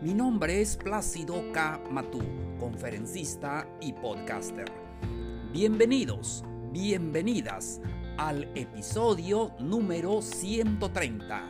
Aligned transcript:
mi 0.00 0.14
nombre 0.14 0.60
es 0.60 0.76
Plácido 0.76 1.50
K. 1.52 1.80
Matú, 1.90 2.20
conferencista 2.60 3.66
y 3.80 3.92
podcaster. 3.92 4.70
Bienvenidos, 5.52 6.44
bienvenidas 6.70 7.80
al 8.16 8.44
episodio 8.54 9.52
número 9.58 10.22
130, 10.22 11.42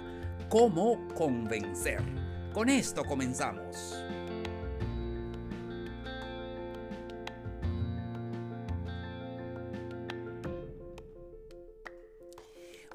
¿Cómo 0.49 1.07
convencer? 1.15 2.01
Con 2.55 2.71
esto 2.71 3.05
comenzamos. 3.05 4.03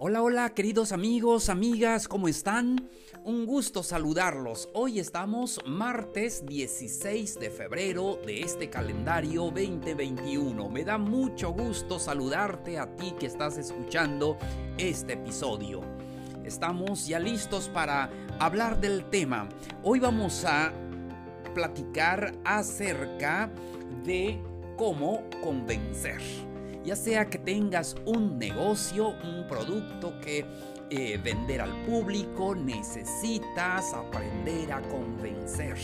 Hola, 0.05 0.21
hola, 0.21 0.49
queridos 0.49 0.91
amigos, 0.91 1.47
amigas, 1.47 2.09
¿cómo 2.09 2.27
están? 2.27 2.89
Un 3.23 3.45
gusto 3.45 3.83
saludarlos. 3.83 4.67
Hoy 4.73 4.99
estamos 4.99 5.61
martes 5.65 6.45
16 6.45 7.39
de 7.39 7.49
febrero 7.49 8.19
de 8.25 8.41
este 8.41 8.69
calendario 8.69 9.43
2021. 9.43 10.67
Me 10.67 10.83
da 10.83 10.97
mucho 10.97 11.53
gusto 11.53 11.99
saludarte 11.99 12.77
a 12.77 12.93
ti 12.97 13.13
que 13.17 13.27
estás 13.27 13.57
escuchando 13.57 14.37
este 14.77 15.13
episodio. 15.13 15.79
Estamos 16.43 17.07
ya 17.07 17.19
listos 17.19 17.69
para 17.69 18.09
hablar 18.39 18.81
del 18.81 19.09
tema. 19.09 19.47
Hoy 19.83 20.01
vamos 20.01 20.43
a 20.43 20.73
platicar 21.53 22.35
acerca 22.43 23.49
de 24.03 24.37
cómo 24.75 25.23
convencer 25.41 26.19
ya 26.83 26.95
sea 26.95 27.29
que 27.29 27.37
tengas 27.37 27.95
un 28.05 28.37
negocio, 28.37 29.09
un 29.23 29.47
producto 29.47 30.19
que 30.19 30.45
eh, 30.89 31.19
vender 31.23 31.61
al 31.61 31.71
público, 31.85 32.53
necesitas 32.53 33.93
aprender 33.93 34.71
a 34.71 34.81
convencer, 34.81 35.77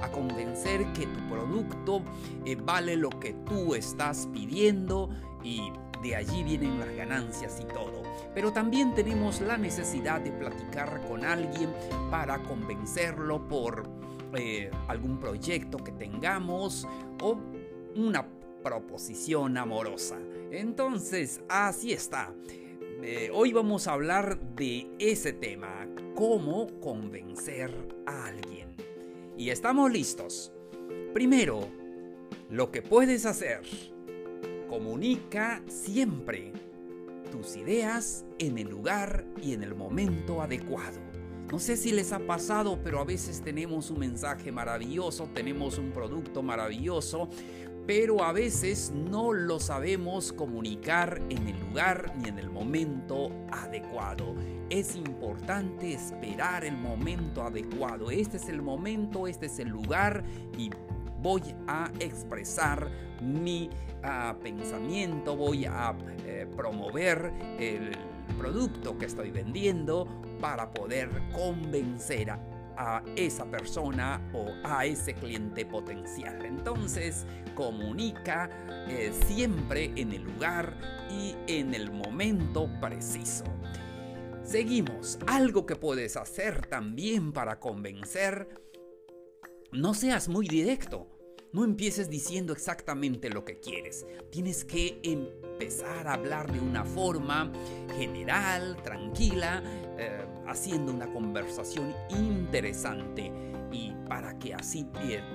a 0.00 0.10
convencer 0.10 0.84
que 0.92 1.06
tu 1.06 1.28
producto 1.28 2.02
eh, 2.44 2.56
vale 2.56 2.96
lo 2.96 3.10
que 3.10 3.34
tú 3.46 3.74
estás 3.74 4.28
pidiendo 4.32 5.10
y 5.42 5.60
de 6.02 6.16
allí 6.16 6.44
vienen 6.44 6.78
las 6.78 6.94
ganancias 6.94 7.60
y 7.60 7.64
todo. 7.64 8.02
Pero 8.34 8.52
también 8.52 8.94
tenemos 8.94 9.40
la 9.40 9.56
necesidad 9.56 10.20
de 10.20 10.32
platicar 10.32 11.00
con 11.08 11.24
alguien 11.24 11.70
para 12.10 12.42
convencerlo 12.42 13.46
por 13.48 13.82
eh, 14.34 14.70
algún 14.88 15.18
proyecto 15.18 15.78
que 15.78 15.92
tengamos 15.92 16.86
o 17.22 17.38
una 17.96 18.26
proposición 18.62 19.56
amorosa. 19.58 20.16
Entonces, 20.54 21.40
así 21.48 21.92
está. 21.92 22.32
Eh, 23.02 23.28
hoy 23.34 23.52
vamos 23.52 23.88
a 23.88 23.94
hablar 23.94 24.38
de 24.54 24.86
ese 25.00 25.32
tema, 25.32 25.88
cómo 26.14 26.68
convencer 26.78 27.72
a 28.06 28.26
alguien. 28.26 28.68
Y 29.36 29.50
estamos 29.50 29.90
listos. 29.90 30.52
Primero, 31.12 31.68
lo 32.50 32.70
que 32.70 32.82
puedes 32.82 33.26
hacer. 33.26 33.62
Comunica 34.68 35.60
siempre 35.66 36.52
tus 37.32 37.56
ideas 37.56 38.24
en 38.38 38.56
el 38.56 38.68
lugar 38.68 39.26
y 39.42 39.54
en 39.54 39.64
el 39.64 39.74
momento 39.74 40.40
adecuado. 40.40 41.00
No 41.50 41.58
sé 41.58 41.76
si 41.76 41.92
les 41.92 42.12
ha 42.12 42.20
pasado, 42.20 42.80
pero 42.82 43.00
a 43.00 43.04
veces 43.04 43.42
tenemos 43.42 43.90
un 43.90 43.98
mensaje 43.98 44.50
maravilloso, 44.50 45.28
tenemos 45.34 45.78
un 45.78 45.90
producto 45.90 46.42
maravilloso, 46.42 47.28
pero 47.86 48.24
a 48.24 48.32
veces 48.32 48.92
no 48.94 49.32
lo 49.32 49.60
sabemos 49.60 50.32
comunicar 50.32 51.20
en 51.28 51.48
el 51.48 51.60
lugar 51.60 52.14
ni 52.16 52.28
en 52.28 52.38
el 52.38 52.50
momento 52.50 53.30
adecuado. 53.50 54.34
Es 54.70 54.96
importante 54.96 55.92
esperar 55.92 56.64
el 56.64 56.76
momento 56.76 57.42
adecuado. 57.42 58.10
Este 58.10 58.38
es 58.38 58.48
el 58.48 58.62
momento, 58.62 59.26
este 59.26 59.46
es 59.46 59.58
el 59.58 59.68
lugar 59.68 60.24
y 60.56 60.70
voy 61.20 61.42
a 61.66 61.90
expresar 62.00 62.90
mi 63.22 63.68
ah, 64.02 64.36
pensamiento, 64.42 65.36
voy 65.36 65.66
a 65.66 65.94
eh, 66.26 66.46
promover 66.56 67.32
el 67.58 67.92
producto 68.38 68.96
que 68.98 69.06
estoy 69.06 69.30
vendiendo 69.30 70.06
para 70.40 70.70
poder 70.72 71.10
convencer 71.32 72.30
a 72.30 72.53
a 72.76 73.02
esa 73.16 73.44
persona 73.50 74.20
o 74.32 74.46
a 74.64 74.86
ese 74.86 75.14
cliente 75.14 75.64
potencial. 75.66 76.44
Entonces, 76.44 77.26
comunica 77.54 78.50
eh, 78.88 79.12
siempre 79.26 79.92
en 79.96 80.12
el 80.12 80.22
lugar 80.22 80.76
y 81.10 81.34
en 81.46 81.74
el 81.74 81.90
momento 81.90 82.68
preciso. 82.80 83.44
Seguimos. 84.44 85.18
Algo 85.26 85.64
que 85.64 85.76
puedes 85.76 86.16
hacer 86.16 86.66
también 86.66 87.32
para 87.32 87.60
convencer. 87.60 88.48
No 89.72 89.94
seas 89.94 90.28
muy 90.28 90.46
directo. 90.46 91.08
No 91.52 91.64
empieces 91.64 92.10
diciendo 92.10 92.52
exactamente 92.52 93.30
lo 93.30 93.44
que 93.44 93.60
quieres. 93.60 94.04
Tienes 94.30 94.64
que 94.64 95.00
empezar 95.02 96.08
a 96.08 96.14
hablar 96.14 96.52
de 96.52 96.58
una 96.58 96.84
forma 96.84 97.52
general, 97.96 98.76
tranquila, 98.82 99.62
eh, 99.96 100.26
haciendo 100.46 100.92
una 100.92 101.06
conversación 101.12 101.94
interesante 102.10 103.32
y 103.72 103.92
para 104.08 104.38
que 104.38 104.54
así 104.54 104.86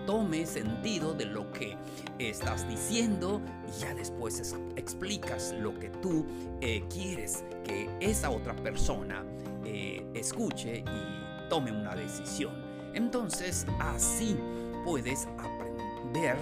tome 0.05 0.45
sentido 0.45 1.13
de 1.13 1.25
lo 1.25 1.51
que 1.51 1.75
estás 2.17 2.67
diciendo 2.67 3.41
y 3.67 3.79
ya 3.81 3.93
después 3.93 4.55
explicas 4.75 5.53
lo 5.59 5.77
que 5.77 5.89
tú 5.89 6.25
eh, 6.61 6.83
quieres 6.89 7.43
que 7.63 7.89
esa 7.99 8.29
otra 8.29 8.55
persona 8.55 9.25
eh, 9.65 10.05
escuche 10.13 10.79
y 10.79 11.49
tome 11.49 11.71
una 11.71 11.95
decisión. 11.95 12.53
Entonces 12.93 13.65
así 13.79 14.37
puedes 14.85 15.27
aprender 15.37 16.37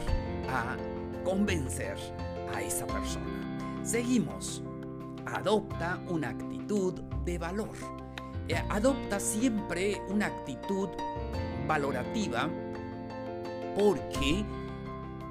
a 0.50 0.78
convencer 1.24 1.98
a 2.54 2.62
esa 2.62 2.86
persona. 2.86 3.82
Seguimos. 3.84 4.62
Adopta 5.26 6.02
una 6.08 6.30
actitud 6.30 6.94
de 7.26 7.38
valor 7.38 7.76
eh, 7.76 7.97
adopta 8.56 9.20
siempre 9.20 10.02
una 10.10 10.28
actitud 10.28 10.90
valorativa 11.68 12.50
porque 13.78 14.44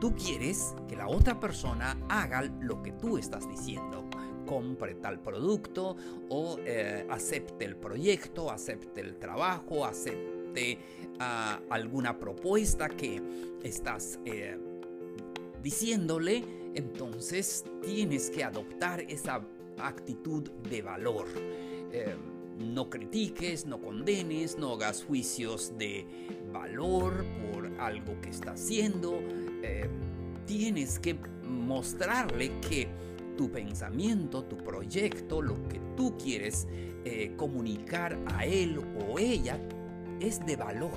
tú 0.00 0.15
quieres 0.15 0.75
que 0.88 0.97
la 0.97 1.09
otra 1.09 1.41
persona 1.41 1.99
haga 2.09 2.43
lo 2.60 2.82
que 2.82 2.93
tú 2.93 3.19
estás 3.19 3.49
diciendo. 3.49 4.04
Compre 4.47 4.94
tal 4.94 5.21
producto 5.21 5.97
o 6.28 6.59
eh, 6.65 7.04
acepte 7.10 7.65
el 7.65 7.77
proyecto, 7.77 8.50
acepte 8.50 9.00
el 9.00 9.19
trabajo, 9.19 9.84
acepte 9.84 10.78
ah, 11.19 11.60
alguna 11.71 12.16
propuesta 12.16 12.88
que 12.88 13.21
estás 13.65 14.21
eh, 14.25 14.56
diciéndole. 15.62 16.44
Entonces 16.75 17.65
tienes 17.83 18.31
que 18.31 18.44
adoptar 18.44 19.00
esa 19.00 19.41
actitud 19.78 20.48
de 20.69 20.83
valor 20.83 21.27
no 22.59 22.89
critiques, 22.89 23.66
no 23.66 23.80
condenes, 23.80 24.59
no 24.59 24.72
hagas 24.75 25.04
juicios 25.04 25.72
de 25.78 26.07
valor 26.53 27.25
por 27.53 27.71
algo 27.80 28.21
que 28.21 28.30
está 28.30 28.53
haciendo. 28.53 29.21
Eh, 29.63 29.89
tienes 30.47 30.98
que 30.98 31.15
mostrarle 31.45 32.60
que 32.60 32.89
tu 33.36 33.51
pensamiento, 33.51 34.45
tu 34.45 34.57
proyecto, 34.57 35.42
lo 35.42 35.54
que 35.69 35.80
tú 35.97 36.16
quieres 36.16 36.66
eh, 37.04 37.34
comunicar 37.36 38.19
a 38.27 38.47
él 38.47 38.78
o 38.78 39.19
ella 39.19 39.60
es 40.21 40.45
de 40.47 40.57
valor. 40.57 40.97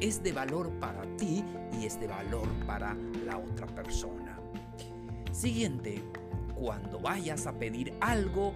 Es 0.00 0.22
de 0.22 0.32
valor 0.32 0.70
para 0.80 1.02
ti 1.16 1.42
y 1.80 1.86
es 1.86 1.98
de 2.00 2.06
valor 2.06 2.48
para 2.66 2.96
la 3.24 3.38
otra 3.38 3.66
persona. 3.66 4.38
Siguiente, 5.32 6.02
cuando 6.54 6.98
vayas 6.98 7.46
a 7.46 7.58
pedir 7.58 7.92
algo, 8.00 8.52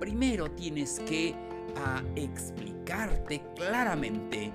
primero 0.00 0.50
tienes 0.50 1.00
que 1.00 1.34
a 1.76 2.02
explicarte 2.16 3.42
claramente, 3.56 4.52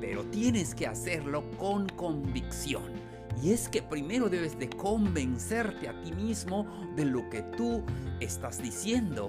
pero 0.00 0.24
tienes 0.24 0.74
que 0.74 0.86
hacerlo 0.86 1.50
con 1.58 1.88
convicción. 1.88 2.84
Y 3.42 3.52
es 3.52 3.68
que 3.68 3.82
primero 3.82 4.28
debes 4.28 4.58
de 4.58 4.68
convencerte 4.70 5.88
a 5.88 6.00
ti 6.00 6.12
mismo 6.12 6.66
de 6.96 7.04
lo 7.04 7.28
que 7.28 7.42
tú 7.42 7.82
estás 8.20 8.62
diciendo. 8.62 9.28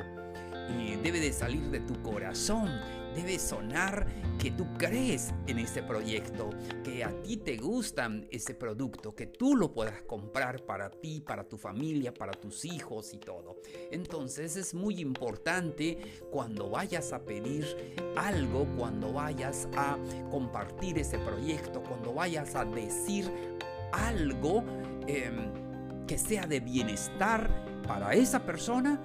Debe 1.04 1.20
de 1.22 1.32
salir 1.32 1.70
de 1.70 1.80
tu 1.80 2.02
corazón, 2.02 2.70
debe 3.16 3.40
sonar 3.40 4.06
que 4.38 4.52
tú 4.52 4.68
crees 4.78 5.34
en 5.48 5.60
ese 5.60 5.82
proyecto, 5.82 6.50
que 6.84 7.04
a 7.04 7.12
ti 7.22 7.38
te 7.38 7.58
gusta 7.58 8.10
ese 8.30 8.54
producto, 8.54 9.16
que 9.16 9.28
tú 9.28 9.56
lo 9.56 9.74
puedas 9.74 10.02
comprar 10.04 10.64
para 10.66 10.90
ti, 10.90 11.22
para 11.22 11.44
tu 11.44 11.58
familia, 11.58 12.14
para 12.14 12.34
tus 12.34 12.66
hijos 12.66 13.14
y 13.14 13.18
todo. 13.18 13.58
Entonces 13.92 14.56
es 14.58 14.74
muy 14.74 15.00
importante 15.00 15.98
cuando 16.30 16.70
vayas 16.70 17.14
a 17.14 17.24
pedir 17.24 17.66
algo, 18.18 18.68
cuando 18.78 19.14
vayas 19.14 19.68
a 19.76 19.98
compartir 20.30 21.00
ese 21.00 21.18
proyecto, 21.20 21.82
cuando 21.84 22.14
vayas 22.14 22.54
a 22.56 22.66
decir 22.66 23.32
algo 23.94 24.64
em, 25.08 26.06
que 26.06 26.18
sea 26.18 26.46
de 26.46 26.60
bienestar 26.60 27.50
para 27.88 28.14
esa 28.14 28.46
persona 28.46 29.02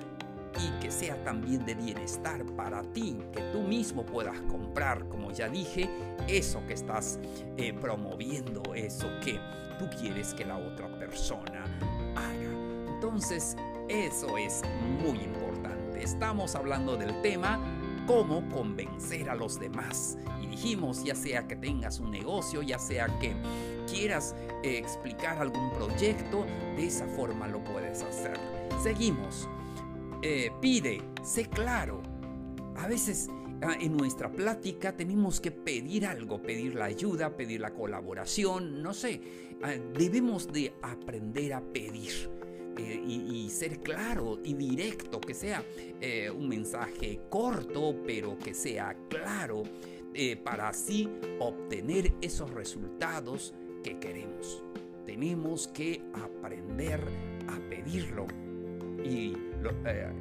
y 0.58 0.80
que 0.80 0.90
sea 0.90 1.22
también 1.24 1.64
de 1.64 1.74
bienestar 1.74 2.44
para 2.56 2.82
ti, 2.82 3.18
que 3.32 3.40
tú 3.52 3.62
mismo 3.62 4.04
puedas 4.04 4.40
comprar, 4.42 5.08
como 5.08 5.30
ya 5.30 5.48
dije, 5.48 5.88
eso 6.28 6.64
que 6.66 6.74
estás 6.74 7.18
eh, 7.56 7.72
promoviendo, 7.72 8.62
eso 8.74 9.08
que 9.24 9.38
tú 9.78 9.88
quieres 9.98 10.34
que 10.34 10.44
la 10.44 10.58
otra 10.58 10.88
persona 10.98 11.64
haga. 12.16 12.94
Entonces, 12.94 13.56
eso 13.88 14.36
es 14.38 14.62
muy 15.02 15.18
importante. 15.18 16.02
Estamos 16.02 16.54
hablando 16.54 16.96
del 16.96 17.20
tema 17.22 17.58
cómo 18.06 18.48
convencer 18.48 19.30
a 19.30 19.34
los 19.34 19.58
demás. 19.58 20.18
Y 20.40 20.46
dijimos, 20.46 21.04
ya 21.04 21.14
sea 21.14 21.46
que 21.46 21.56
tengas 21.56 22.00
un 22.00 22.10
negocio, 22.10 22.62
ya 22.62 22.78
sea 22.78 23.06
que 23.20 23.34
quieras 23.88 24.34
eh, 24.62 24.78
explicar 24.78 25.38
algún 25.38 25.70
proyecto, 25.72 26.44
de 26.76 26.86
esa 26.86 27.06
forma 27.06 27.46
lo 27.48 27.62
puedes 27.64 28.02
hacer. 28.02 28.38
Seguimos. 28.82 29.48
Eh, 30.22 30.52
pide, 30.60 31.02
sé 31.24 31.46
claro. 31.46 32.00
A 32.76 32.86
veces 32.86 33.28
ah, 33.62 33.76
en 33.80 33.96
nuestra 33.96 34.30
plática 34.30 34.96
tenemos 34.96 35.40
que 35.40 35.50
pedir 35.50 36.06
algo, 36.06 36.40
pedir 36.40 36.76
la 36.76 36.84
ayuda, 36.84 37.36
pedir 37.36 37.60
la 37.60 37.74
colaboración, 37.74 38.82
no 38.82 38.94
sé. 38.94 39.20
Ah, 39.62 39.74
debemos 39.98 40.52
de 40.52 40.72
aprender 40.80 41.52
a 41.54 41.60
pedir. 41.60 42.30
Eh, 42.78 43.02
y, 43.06 43.50
ser 43.50 43.80
claro 43.80 44.38
y 44.42 44.54
directo, 44.54 45.20
que 45.20 45.34
sea 45.34 45.62
eh, 46.00 46.30
un 46.30 46.48
mensaje 46.48 47.20
corto, 47.28 47.94
pero 48.06 48.38
que 48.38 48.54
sea 48.54 48.96
claro, 49.10 49.64
para 50.42 50.68
así 50.68 51.08
obtener 51.38 52.14
esos 52.22 52.50
resultados 52.50 53.54
que 53.82 53.98
queremos. 53.98 54.62
Tenemos 55.04 55.68
que 55.68 56.02
aprender 56.14 57.00
a 57.48 57.58
pedirlo 57.68 58.26
y 59.04 59.34
eh, 59.86 60.12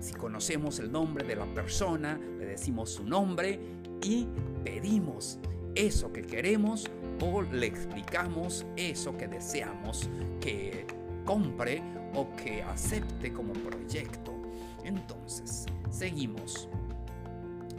si 0.00 0.14
conocemos 0.14 0.78
el 0.78 0.92
nombre 0.92 1.26
de 1.26 1.36
la 1.36 1.46
persona, 1.46 2.18
le 2.38 2.46
decimos 2.46 2.90
su 2.90 3.04
nombre 3.04 3.58
y 4.02 4.26
pedimos 4.64 5.38
eso 5.74 6.12
que 6.12 6.22
queremos 6.22 6.86
o 7.20 7.42
le 7.42 7.66
explicamos 7.66 8.66
eso 8.76 9.16
que 9.16 9.28
deseamos 9.28 10.08
que 10.40 10.86
compre 11.24 11.82
o 12.14 12.28
que 12.36 12.62
acepte 12.62 13.32
como 13.32 13.52
proyecto. 13.52 14.32
Entonces, 14.84 15.66
seguimos. 15.90 16.68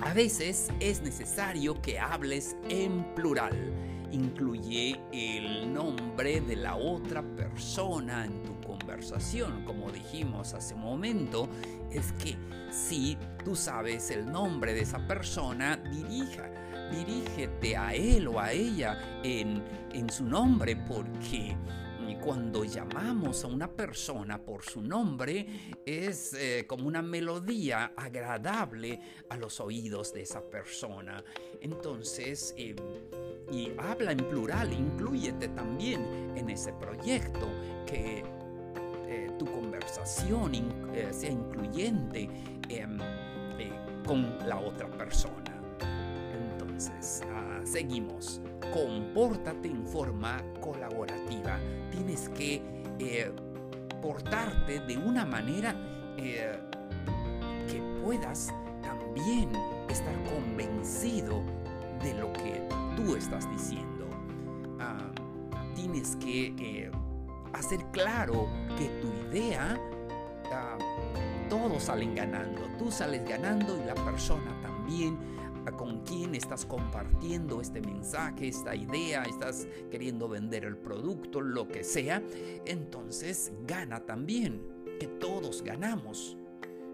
A 0.02 0.14
veces 0.14 0.70
es 0.80 1.02
necesario 1.02 1.82
que 1.82 2.00
hables 2.00 2.56
en 2.70 3.04
plural. 3.16 3.74
Incluye 4.12 5.00
el 5.12 5.74
nombre 5.74 6.40
de 6.42 6.56
la 6.56 6.76
otra 6.76 7.24
persona 7.36 8.26
en 8.26 8.44
tu 8.44 8.62
conversación, 8.62 9.66
como 9.66 9.92
dijimos 9.92 10.54
hace 10.54 10.76
un 10.76 10.82
momento, 10.82 11.50
es 11.92 12.12
que 12.14 12.38
si 12.70 13.18
tú 13.44 13.56
sabes 13.56 14.12
el 14.12 14.32
nombre 14.32 14.74
de 14.74 14.82
esa 14.82 15.06
persona, 15.08 15.78
dirija, 15.78 16.50
dirígete 16.92 17.76
a 17.76 17.94
él 17.94 18.28
o 18.28 18.40
a 18.40 18.52
ella 18.52 19.22
en, 19.24 19.64
su 20.10 20.26
nombre, 20.26 20.76
porque 20.76 21.56
cuando 22.16 22.64
llamamos 22.64 23.44
a 23.44 23.48
una 23.48 23.70
persona 23.70 24.44
por 24.44 24.64
su 24.64 24.82
nombre 24.82 25.76
es 25.86 26.34
eh, 26.34 26.66
como 26.68 26.88
una 26.88 27.02
melodía 27.02 27.94
agradable 27.96 29.00
a 29.30 29.38
los 29.38 29.60
oídos 29.60 30.14
de 30.14 30.22
esa 30.22 30.42
persona. 30.42 31.24
Entonces, 31.62 32.54
em, 32.58 32.76
y 33.52 33.72
habla 33.78 34.12
en 34.12 34.28
plural, 34.30 34.74
incluyete 34.74 35.50
también 35.50 36.34
en 36.36 36.50
ese 36.50 36.74
proyecto 36.74 37.48
que 37.86 38.24
tu 39.38 39.46
conversación 39.46 40.54
eh, 40.94 41.08
sea 41.12 41.32
incluyente 41.32 42.30
em, 42.70 43.00
eh, 43.60 43.72
con 44.06 44.38
la 44.48 44.60
otra 44.60 44.88
persona. 44.90 45.62
Entonces, 46.34 47.22
seguimos. 47.68 48.42
Compórtate 48.74 49.68
en 49.68 49.86
forma 49.86 50.42
colaborativa. 50.62 51.60
Tienes 51.92 52.30
que 52.30 52.62
eh, 53.00 53.32
portarte 54.02 54.80
de 54.82 54.98
una 54.98 55.26
manera 55.26 55.76
que 56.18 57.82
puedas 58.04 58.54
también 58.82 59.50
estar 59.90 60.14
convencido 60.24 61.44
de 62.02 62.14
lo 62.16 62.34
que 62.34 62.68
tú 62.96 63.16
estás 63.16 63.50
diciendo. 63.52 64.08
Ah, 64.80 65.12
tienes 65.76 66.16
que 66.18 66.90
hacer 67.54 67.84
claro 67.92 68.48
que 68.78 68.88
tu 69.02 69.08
idea, 69.30 69.78
ah, 70.52 70.78
todos 71.50 71.84
salen 71.84 72.16
ganando. 72.16 72.62
Tú 72.78 72.92
sales 72.92 73.28
ganando 73.28 73.78
y 73.78 73.86
la 73.86 73.96
persona 73.96 74.60
también 74.62 75.18
con 75.72 76.04
quien 76.04 76.36
estás 76.36 76.66
compartiendo 76.66 77.62
este 77.62 77.82
mensaje, 77.82 78.48
esta 78.48 78.76
idea, 78.76 79.24
estás 79.24 79.68
queriendo 79.92 80.30
vender 80.30 80.66
el 80.66 80.78
producto, 80.78 81.42
lo 81.42 81.68
que 81.68 81.84
sea, 81.84 82.22
entonces 82.66 83.52
gana 83.66 84.06
también, 84.06 84.62
que 85.00 85.08
todos 85.08 85.64
ganamos. 85.64 86.38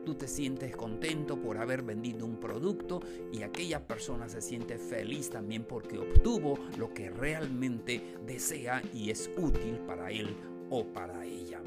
Tú 0.05 0.15
te 0.15 0.27
sientes 0.27 0.75
contento 0.75 1.41
por 1.41 1.57
haber 1.57 1.81
vendido 1.81 2.25
un 2.25 2.37
producto 2.37 2.99
y 3.31 3.43
aquella 3.43 3.87
persona 3.87 4.27
se 4.27 4.41
siente 4.41 4.77
feliz 4.77 5.29
también 5.29 5.63
porque 5.63 5.97
obtuvo 5.97 6.59
lo 6.77 6.93
que 6.93 7.09
realmente 7.09 8.17
desea 8.25 8.81
y 8.93 9.11
es 9.11 9.29
útil 9.37 9.79
para 9.87 10.11
él 10.11 10.35
o 10.69 10.83
para 10.85 11.23
ella. 11.25 11.61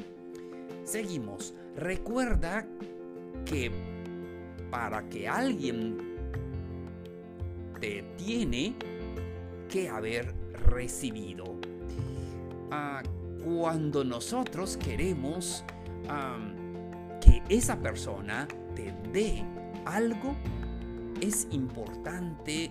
Seguimos. 0.85 1.55
Recuerda 1.77 2.67
que 3.47 3.71
para 4.71 5.09
que 5.09 5.29
alguien 5.29 6.06
te 7.81 8.03
tiene 8.17 8.75
que 9.69 9.89
haber 9.89 10.35
recibido. 10.67 11.45
Ah, 12.71 13.03
cuando 13.45 14.05
nosotros 14.05 14.77
queremos 14.77 15.65
que 17.21 17.43
esa 17.49 17.79
persona 17.79 18.47
te 18.75 18.93
dé 19.13 19.45
algo, 19.85 20.37
es 21.21 21.47
importante 21.51 22.71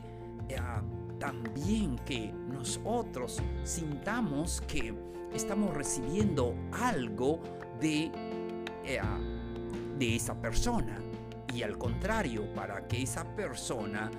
ah, 0.59 0.81
también 1.19 1.97
que 2.05 2.31
nosotros 2.51 3.41
sintamos 3.63 4.61
que 4.61 4.93
estamos 5.33 5.73
recibiendo 5.73 6.55
algo 6.71 7.41
de, 7.79 8.11
eh, 8.85 9.01
de 9.97 10.15
esa 10.15 10.39
persona. 10.39 10.99
Y 11.53 11.63
al 11.63 11.77
contrario, 11.77 12.53
para 12.53 12.85
que 12.87 13.01
esa 13.01 13.23
persona 13.35 14.11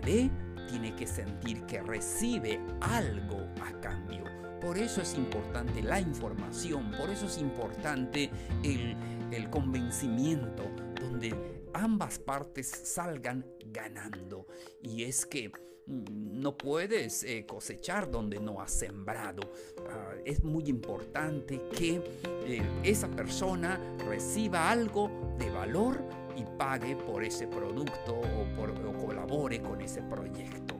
tiene 0.00 0.94
que 0.96 1.06
sentir 1.06 1.64
que 1.66 1.82
recibe 1.82 2.60
algo 2.80 3.46
a 3.62 3.80
cambio. 3.80 4.24
Por 4.60 4.78
eso 4.78 5.02
es 5.02 5.14
importante 5.14 5.82
la 5.82 6.00
información, 6.00 6.92
por 6.92 7.10
eso 7.10 7.26
es 7.26 7.38
importante 7.38 8.30
el, 8.62 8.96
el 9.32 9.50
convencimiento, 9.50 10.70
donde 11.00 11.34
ambas 11.74 12.18
partes 12.18 12.68
salgan 12.68 13.44
ganando. 13.72 14.46
Y 14.80 15.02
es 15.02 15.26
que 15.26 15.50
no 15.86 16.56
puedes 16.56 17.24
eh, 17.24 17.44
cosechar 17.46 18.10
donde 18.10 18.38
no 18.40 18.60
has 18.60 18.72
sembrado. 18.72 19.42
Ah, 19.88 20.14
es 20.24 20.42
muy 20.44 20.64
importante 20.64 21.60
que 21.76 22.00
eh, 22.46 22.62
esa 22.84 23.10
persona 23.10 23.80
reciba 24.06 24.70
algo 24.70 25.34
de 25.38 25.50
valor 25.50 26.04
y 26.36 26.44
pague 26.58 26.96
por 26.96 27.24
ese 27.24 27.46
producto 27.46 28.20
o, 28.20 29.02
colabore 29.06 29.60
con 29.60 29.80
ese 29.80 30.02
proyecto. 30.02 30.74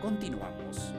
Continuamos. 0.00 0.92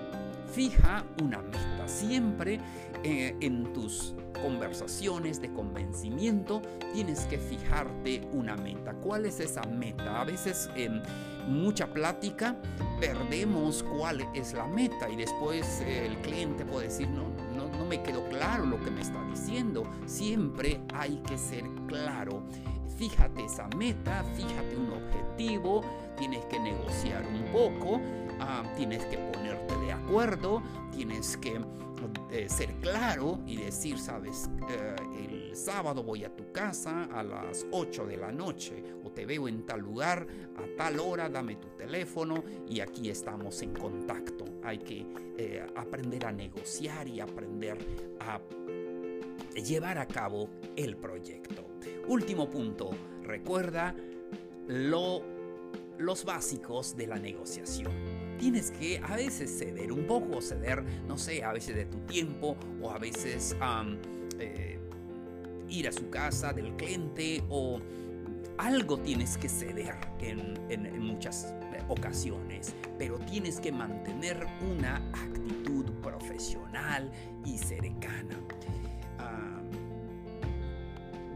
Fija 0.51 1.05
una 1.21 1.41
meta 1.41 1.87
siempre 1.87 2.59
eh, 3.03 3.35
en 3.39 3.71
tus 3.73 4.15
conversaciones 4.41 5.41
de 5.41 5.51
convencimiento 5.53 6.61
tienes 6.93 7.25
que 7.25 7.37
fijarte 7.37 8.27
una 8.31 8.55
meta. 8.55 8.93
¿Cuál 8.93 9.25
es 9.25 9.39
esa 9.39 9.61
meta? 9.63 10.21
A 10.21 10.23
veces 10.23 10.69
en 10.75 11.01
mucha 11.47 11.87
plática 11.91 12.55
perdemos 12.99 13.83
cuál 13.83 14.21
es 14.33 14.53
la 14.53 14.67
meta 14.67 15.09
y 15.09 15.15
después 15.15 15.81
eh, 15.81 16.05
el 16.05 16.17
cliente 16.17 16.65
puede 16.65 16.87
decir 16.87 17.07
no, 17.09 17.23
no, 17.55 17.69
no 17.77 17.85
me 17.85 18.01
quedó 18.01 18.27
claro 18.29 18.65
lo 18.65 18.79
que 18.83 18.91
me 18.91 19.01
está 19.01 19.23
diciendo. 19.25 19.83
Siempre 20.05 20.81
hay 20.93 21.17
que 21.27 21.37
ser 21.37 21.63
claro. 21.87 22.43
Fíjate 22.99 23.45
esa 23.45 23.65
meta, 23.77 24.25
fíjate 24.35 24.75
un 24.75 24.91
objetivo, 24.91 25.81
tienes 26.17 26.43
que 26.47 26.59
negociar 26.59 27.25
un 27.25 27.45
poco, 27.53 28.01
ah, 28.41 28.61
tienes 28.75 29.05
que 29.05 29.17
ponerte 29.17 29.77
de 29.77 29.93
acuerdo, 29.93 30.61
tienes 30.91 31.37
que 31.37 31.61
eh, 32.29 32.49
ser 32.49 32.73
claro 32.81 33.39
y 33.47 33.55
decir, 33.55 33.97
sabes, 33.97 34.49
eh, 34.69 34.95
el 35.17 35.55
sábado 35.55 36.03
voy 36.03 36.25
a 36.25 36.35
tu 36.35 36.51
casa 36.51 37.05
a 37.05 37.23
las 37.23 37.65
8 37.71 38.05
de 38.05 38.17
la 38.17 38.33
noche 38.33 38.83
o 39.01 39.11
te 39.11 39.25
veo 39.25 39.47
en 39.47 39.65
tal 39.65 39.79
lugar 39.79 40.27
a 40.57 40.77
tal 40.77 40.99
hora, 40.99 41.29
dame 41.29 41.55
tu 41.55 41.69
teléfono 41.69 42.43
y 42.67 42.81
aquí 42.81 43.09
estamos 43.09 43.61
en 43.61 43.73
contacto. 43.75 44.43
Hay 44.61 44.79
que 44.79 45.05
eh, 45.37 45.65
aprender 45.73 46.25
a 46.25 46.33
negociar 46.33 47.07
y 47.07 47.21
aprender 47.21 47.77
a 48.19 48.41
llevar 49.57 49.97
a 49.99 50.05
cabo 50.05 50.49
el 50.75 50.97
proyecto. 50.97 51.68
Último 52.09 52.49
punto, 52.49 52.89
recuerda 53.21 53.93
lo, 54.67 55.21
los 55.99 56.25
básicos 56.25 56.97
de 56.97 57.05
la 57.05 57.19
negociación. 57.19 57.91
Tienes 58.39 58.71
que 58.71 58.97
a 58.97 59.15
veces 59.15 59.59
ceder 59.59 59.91
un 59.91 60.07
poco, 60.07 60.41
ceder, 60.41 60.83
no 61.07 61.19
sé, 61.19 61.43
a 61.43 61.53
veces 61.53 61.75
de 61.75 61.85
tu 61.85 61.99
tiempo 62.07 62.57
o 62.81 62.89
a 62.89 62.97
veces 62.97 63.55
eh, 64.39 64.79
ir 65.69 65.87
a 65.87 65.91
su 65.91 66.09
casa 66.09 66.51
del 66.51 66.75
cliente 66.77 67.43
o 67.47 67.79
algo 68.57 68.97
tienes 68.97 69.37
que 69.37 69.47
ceder 69.47 69.93
en, 70.19 70.99
muchas 70.99 71.53
ocasiones, 71.89 72.73
pero 72.97 73.19
tienes 73.19 73.59
que 73.59 73.71
mantener 73.71 74.47
una 74.67 74.95
actitud 75.13 75.85
profesional 76.01 77.11
y 77.45 77.59
cercana 77.59 78.35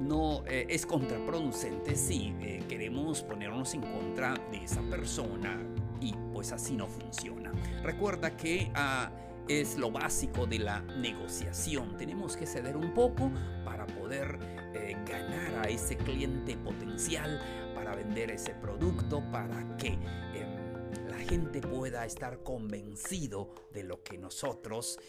no 0.04 0.44
eh, 0.48 0.66
es 0.70 0.86
contraproducente 0.86 1.96
si 1.96 2.36
eh, 2.42 2.64
queremos 2.68 3.22
ponernos 3.24 3.74
en 3.74 3.82
contra 3.82 4.36
de 4.52 4.64
esa 4.64 4.82
persona 4.82 5.60
y 6.02 6.14
pues 6.34 6.52
así 6.52 6.76
no 6.76 6.88
funciona. 6.88 7.52
Recuerda 7.84 8.36
que 8.36 8.72
ah, 8.76 9.12
es 9.48 9.78
lo 9.78 9.92
básico 9.92 10.46
de 10.46 10.60
la 10.60 10.82
negociación. 10.82 11.98
Tenemos 11.98 12.36
que 12.36 12.46
ceder 12.46 12.76
un 12.76 12.94
poco 12.94 13.32
para 13.64 13.86
poder 13.86 14.38
eh, 14.74 14.96
ganar 15.08 15.66
a 15.66 15.70
ese 15.70 15.96
cliente 15.98 16.58
potencial, 16.58 17.42
para 17.74 17.96
vender 17.96 18.32
ese 18.32 18.54
producto, 18.56 19.24
para 19.32 19.78
que 19.78 19.90
em, 20.34 21.10
la 21.10 21.18
gente 21.18 21.62
pueda 21.62 22.06
estar 22.06 22.44
convencido 22.44 23.54
de 23.72 23.84
lo 23.84 24.04
que 24.04 24.18
nosotros 24.18 25.00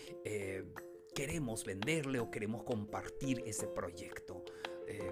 queremos 1.14 1.64
venderle 1.64 2.18
o 2.18 2.30
queremos 2.30 2.64
compartir 2.64 3.42
ese 3.46 3.66
proyecto. 3.68 4.44
Eh, 4.86 5.10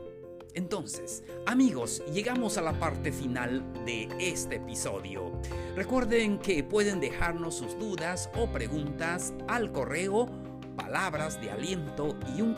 entonces, 0.54 1.24
amigos, 1.46 2.02
llegamos 2.12 2.58
a 2.58 2.62
la 2.62 2.78
parte 2.78 3.12
final 3.12 3.62
de 3.84 4.08
este 4.18 4.56
episodio. 4.56 5.32
Recuerden 5.74 6.38
que 6.38 6.62
pueden 6.62 7.00
dejarnos 7.00 7.56
sus 7.56 7.78
dudas 7.78 8.28
o 8.36 8.46
preguntas 8.52 9.32
al 9.48 9.72
correo 9.72 10.28
palabras 10.76 11.40
de 11.40 11.50
aliento 11.50 12.16
y 12.36 12.40
un 12.40 12.56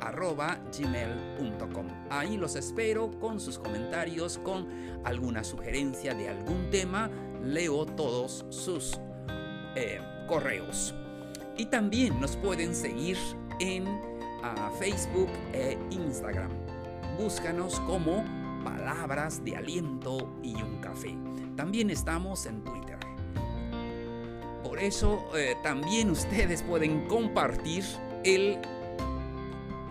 arroba 0.00 0.60
gmail.com. 0.76 1.86
Ahí 2.10 2.36
los 2.36 2.56
espero 2.56 3.10
con 3.18 3.40
sus 3.40 3.58
comentarios, 3.58 4.38
con 4.38 4.68
alguna 5.04 5.44
sugerencia 5.44 6.14
de 6.14 6.28
algún 6.28 6.70
tema. 6.70 7.10
Leo 7.42 7.86
todos 7.86 8.44
sus 8.50 9.00
eh, 9.74 10.00
correos. 10.26 10.94
Y 11.56 11.66
también 11.66 12.20
nos 12.20 12.36
pueden 12.36 12.74
seguir 12.74 13.16
en 13.60 13.84
a 14.42 14.70
Facebook 14.78 15.28
e 15.52 15.78
Instagram. 15.90 16.50
Búscanos 17.18 17.80
como 17.80 18.24
Palabras 18.64 19.44
de 19.44 19.56
Aliento 19.56 20.30
y 20.42 20.54
un 20.62 20.78
Café. 20.80 21.16
También 21.56 21.90
estamos 21.90 22.46
en 22.46 22.62
Twitter. 22.62 22.98
Por 24.62 24.78
eso 24.78 25.24
eh, 25.34 25.56
también 25.62 26.10
ustedes 26.10 26.62
pueden 26.62 27.06
compartir 27.06 27.84
el 28.24 28.58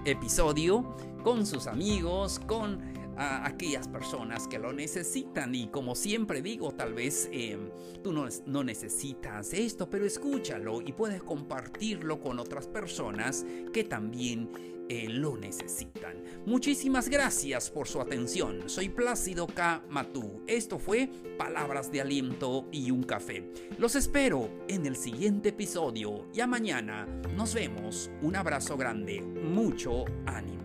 episodio 0.06 0.86
con 1.24 1.46
sus 1.46 1.68
amigos, 1.68 2.40
con 2.40 2.80
a 3.18 3.46
aquellas 3.46 3.88
personas 3.88 4.48
que 4.48 4.60
lo 4.60 4.72
necesitan. 4.74 5.54
Y 5.56 5.68
como 5.68 5.96
siempre 5.96 6.42
digo, 6.42 6.74
tal 6.74 6.94
vez 6.94 7.30
em, 7.32 7.70
tú 8.04 8.14
no, 8.14 8.64
necesitas 8.64 9.54
esto, 9.54 9.90
pero 9.90 10.06
escúchalo 10.06 10.82
y 10.82 10.94
puedes 10.94 11.24
compartirlo 11.24 12.20
con 12.20 12.40
otras 12.40 12.68
personas 12.68 13.46
que 13.74 13.84
también 13.84 14.50
eh, 14.90 15.10
lo 15.10 15.36
necesitan. 15.36 16.24
Muchísimas 16.46 17.10
gracias 17.10 17.70
por 17.70 17.88
su 17.88 18.00
atención. 18.00 18.70
Soy 18.70 18.90
Plácido 18.90 19.48
K. 19.48 19.84
Matú. 19.90 20.42
Esto 20.48 20.80
fue 20.80 21.10
Palabras 21.38 21.92
de 21.92 22.02
Aliento 22.02 22.68
y 22.72 22.92
un 22.92 23.04
Café. 23.04 23.52
Los 23.78 23.96
espero 23.96 24.50
en 24.68 24.86
el 24.86 24.96
siguiente 24.96 25.50
episodio. 25.50 26.32
Ya 26.32 26.48
mañana 26.48 27.06
nos 27.36 27.54
vemos. 27.54 28.10
Un 28.22 28.36
abrazo 28.36 28.78
grande. 28.78 29.22
Mucho 29.22 30.06
ánimo. 30.26 30.57